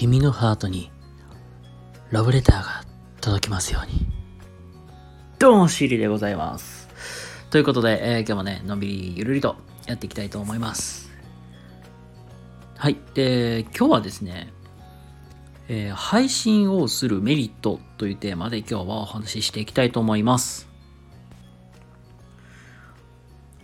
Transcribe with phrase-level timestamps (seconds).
[0.00, 0.92] 君のハートに
[2.12, 2.84] ラブレターが
[3.20, 4.06] 届きますように。
[5.40, 6.88] どうも、シリでございます。
[7.50, 9.56] ということで、えー今日もね、のんびりゆるりと
[9.88, 11.10] やっていきたいと思います。
[12.76, 12.96] はい。
[13.14, 14.52] で、今日はですね、
[15.66, 20.68] えー配信をするメリットというテーマで今日はお話ししていきたいと思います。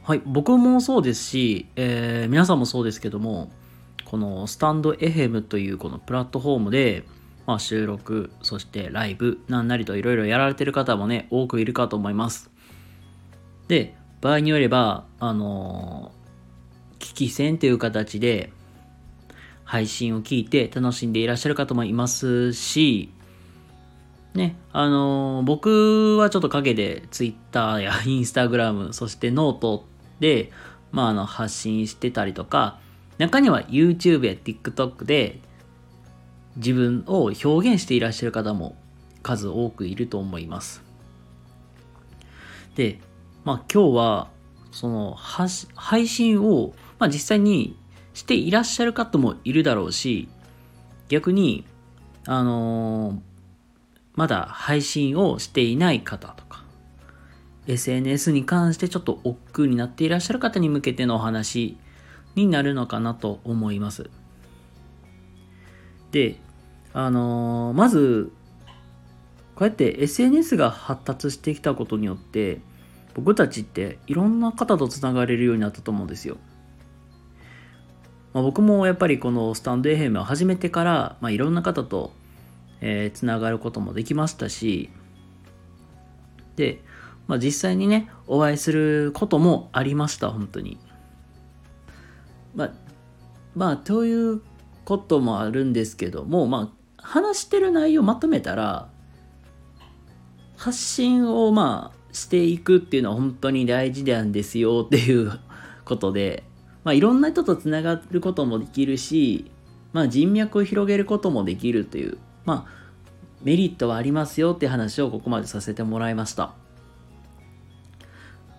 [0.02, 0.22] はい。
[0.26, 3.52] 僕もそうですし、えー皆さんもそうですけども、
[4.04, 7.04] このスタンド FM というこのプラットフォームで、
[7.46, 12.50] まあ、収録、そしてライブ、なんなりといろいろやられてる方もね、多くいるかと思います。
[13.68, 16.24] で、場合によれば、あのー
[17.00, 18.50] 聞き専という形で、
[19.64, 23.12] 配信を聞いて楽しんでいらっしゃる方もいますし、
[24.32, 29.84] ね、あのー僕はちょっと陰で Twitter や Instagram、そしてノート
[30.18, 30.50] で、
[30.92, 32.78] まあ、あの、発信してたりとか、
[33.18, 35.40] 中には YouTube や TikTok で
[36.56, 38.76] 自分を表現していらっしゃる方も
[39.22, 40.82] 数多くいると思います。
[42.74, 43.00] で、
[43.44, 44.28] まあ今日は
[44.72, 47.76] その配信を、まあ、実際に
[48.12, 50.28] していらっしゃる方もいるだろうし、
[51.08, 51.64] 逆に、
[52.26, 53.34] あのー
[54.16, 56.62] まだ配信をしていない方とか、
[57.66, 61.76] SNS に関してちょっと億劫になっていらっしゃる方に向けてのお話
[62.34, 64.10] になるのかなと思います。
[66.10, 66.36] で、
[66.92, 68.32] あのーまず、
[69.54, 72.60] こうやって SNS が発達してきたことによって、
[73.14, 76.36] 僕たちっていろんな方とつながれるようになったと思うんですよ。
[78.32, 82.12] まあ、僕もやっぱりこのスタンド FM を始めてから、まあ、いろんな方と、
[82.80, 84.90] えーつながることもできましたし、
[86.56, 86.82] で、
[87.26, 90.78] まあ、実際にね、お会いすることもありました、本当に。
[92.54, 92.70] まあ、
[93.54, 94.42] まあ、という
[94.84, 98.88] こともあるんですけども、まあ、話してる内容をまとめたら、
[100.56, 105.32] 発信をまあ、していくっていうのは本当に大事なんですよ っていう
[105.84, 106.44] ことで、
[106.84, 109.50] まあ、いろんな人とつながることもできるし、
[109.92, 112.84] まあ、人脈を広げることもできるという、まあ、
[113.42, 116.54] メリットはありますよって話をここまでさせてもらいました。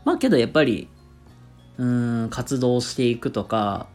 [0.05, 0.87] まあけどやっぱり、
[1.77, 3.87] うん、活動していくとか、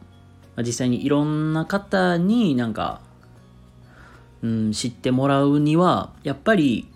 [0.57, 3.01] 実際にいろんな方になんか、
[4.41, 6.87] うん、知ってもらうには、やっぱり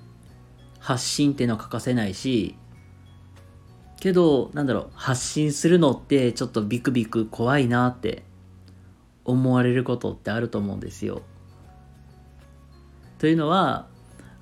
[0.80, 2.56] 発信っていうのは欠かせないし、
[4.00, 8.24] けど、なんだろう、発信するのってちょっとビクビク怖いなって
[9.24, 11.22] 思われることってあると思うんですよ。
[13.18, 13.88] というのは、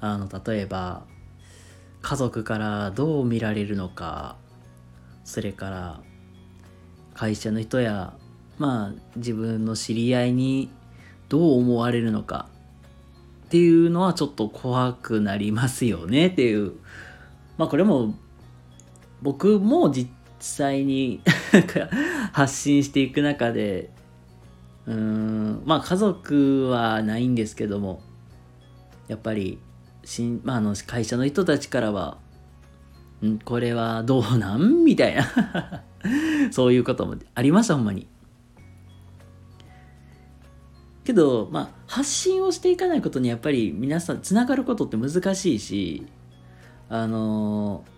[0.02, 1.06] あの、例えば、
[2.02, 4.36] 家族からどう見られるのか、
[5.24, 6.02] それから
[7.14, 8.14] 会社の人や
[8.58, 10.70] まあ自分の知り合いに
[11.30, 12.48] どう思われるのか
[13.46, 16.74] っていうのはちょっと怖くなりますよねっていう。
[17.58, 18.16] まあこれも
[19.22, 20.10] 僕も実
[20.40, 21.22] 際に
[22.34, 23.92] 発信していく中で
[24.86, 28.02] うーんまあ家族はないんですけども
[29.08, 29.60] やっぱり
[30.04, 32.18] しん、ま、あの会社の人たちからは
[33.26, 34.84] んこれはどうなん？
[34.84, 35.84] みたいな。
[36.52, 38.08] そういうこともありましたほんまに。
[41.04, 46.08] けどまあ発信をしていかないことにやっぱり皆さんつながることって難しいし
[46.88, 47.94] あのー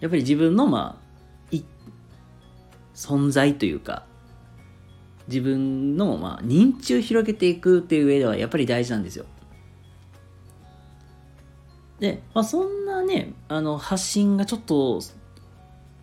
[0.00, 1.62] やっぱり自分のまあい
[2.94, 4.04] 存在というか
[5.26, 9.26] 自分のまあ認知を広げていくっていう上ではやっぱり大事なんですよ。
[12.00, 15.00] で、まあ、そんなね、あの、発信がちょっと、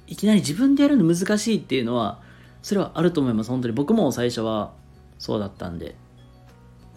[0.08, 2.22] いきなり自分でやるの難しいっていうのは、
[2.62, 3.50] それはあると思います。
[3.50, 3.74] 本当に。
[3.74, 4.74] 僕も最初は
[5.18, 5.96] そうだったんで。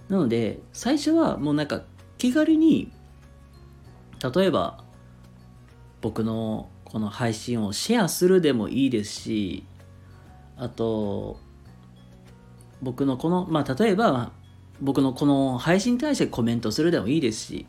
[0.09, 1.83] なので、最初はもうなんか、
[2.17, 2.91] 気軽に、
[4.35, 4.83] 例えば、
[6.01, 9.65] 僕のこの配信をシェアするでもいいですし、
[10.57, 11.39] あと、
[12.81, 14.33] 僕のこの、まあ、例えば、
[14.81, 17.67] 僕のこの配信に対してコメントするでもいいですし、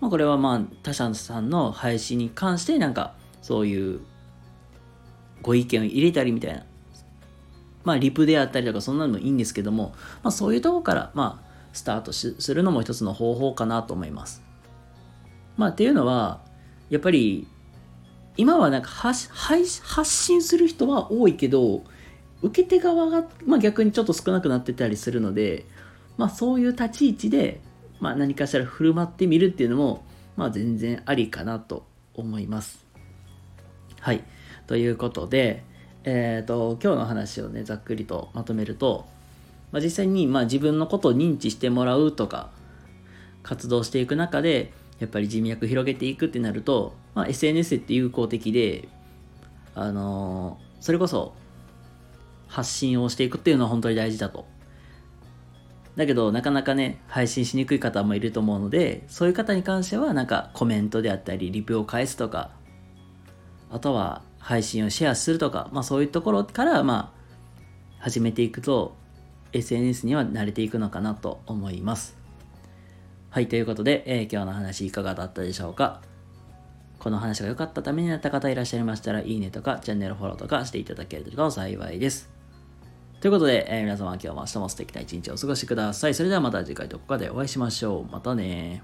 [0.00, 4.00] まあ、これはまあ他社さんの配信に関してなんかそういう
[5.42, 6.64] ご意見を入れたりみたいな
[7.84, 14.42] まあリプであったりとかそんなのもいいんですけども、まあ、そういうとこからまあスタートするのも一つの方法かなと思います。
[15.56, 16.40] まあっていうのは
[16.90, 17.46] やっぱり
[18.36, 21.82] 今はなんか発配発信する人は多いけど
[22.42, 25.66] 受け手側が、まあ、逆にちょっと少なくなってたりするので、
[26.16, 27.60] まあ、そういう立ち位置で
[28.02, 30.04] まあ、何かしら振る舞ってみるっていうのも、
[30.36, 32.84] まあ、全然ありかなと思います。
[34.00, 34.24] はい。
[34.66, 35.64] ということで、
[36.04, 39.06] えっ、と、今日の話をね、ざっくりとまとめると、
[39.72, 42.50] まあ、実際にまあ自分のことを認知してもらうとか
[43.42, 48.88] 活動していく中でやっぱり人脈広げていくってなると、まあ、SNS って有効的で
[49.74, 51.34] あのー、それこそ
[52.46, 54.44] 発信をしていくっていうのは本当に大事だと。
[55.96, 62.50] だけどなかなかね配信しにくい方もいると思うのでそういう方に関してはなんかコメントであったりリプを返すとか
[63.70, 67.22] あとは配信をシェアするとか、まあ、そういうところからまあ
[68.00, 68.96] 始めていくと
[69.52, 72.16] SNS には慣れていくのかなと思います
[73.30, 76.02] はいということで、えー、今日の話いかがだったでしょうか？
[76.98, 82.30] この話が良かったためになった方いらっしゃいましたらいいねとかチャンネルフォローとかしていただけると幸いです
[83.20, 86.14] ということで、えー、皆様今日も明日も素敵な一日をお過ごしください。
[86.14, 88.12] それではまた次回どこかでお会いしましょう。
[88.12, 88.82] またね